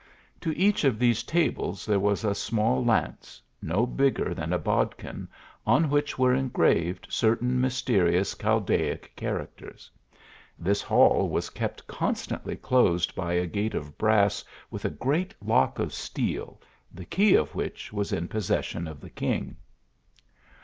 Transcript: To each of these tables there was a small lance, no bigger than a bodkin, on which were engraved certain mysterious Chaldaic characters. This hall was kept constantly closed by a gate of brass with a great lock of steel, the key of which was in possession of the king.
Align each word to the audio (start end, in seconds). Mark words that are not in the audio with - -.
To 0.39 0.57
each 0.57 0.83
of 0.83 0.97
these 0.97 1.21
tables 1.21 1.85
there 1.85 1.99
was 1.99 2.23
a 2.25 2.33
small 2.33 2.83
lance, 2.83 3.39
no 3.61 3.85
bigger 3.85 4.33
than 4.33 4.51
a 4.51 4.57
bodkin, 4.57 5.27
on 5.63 5.91
which 5.91 6.17
were 6.17 6.33
engraved 6.33 7.05
certain 7.07 7.61
mysterious 7.61 8.33
Chaldaic 8.33 9.15
characters. 9.15 9.91
This 10.57 10.81
hall 10.81 11.29
was 11.29 11.51
kept 11.51 11.85
constantly 11.85 12.55
closed 12.55 13.13
by 13.13 13.33
a 13.33 13.45
gate 13.45 13.75
of 13.75 13.95
brass 13.99 14.43
with 14.71 14.85
a 14.85 14.89
great 14.89 15.35
lock 15.39 15.77
of 15.77 15.93
steel, 15.93 16.59
the 16.91 17.05
key 17.05 17.35
of 17.35 17.53
which 17.53 17.93
was 17.93 18.11
in 18.11 18.27
possession 18.27 18.87
of 18.87 19.01
the 19.01 19.09
king. 19.11 19.55